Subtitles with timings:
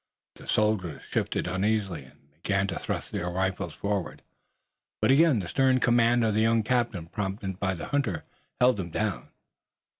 [0.33, 4.23] The soldiers shifted uneasily and began to thrust their rifles forward,
[4.99, 8.23] but again the stern command of the young captain prompted by the hunter,
[8.59, 9.29] held them down.